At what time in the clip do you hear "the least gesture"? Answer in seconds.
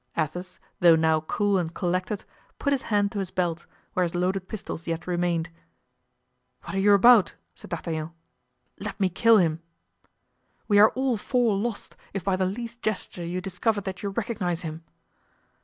12.35-13.23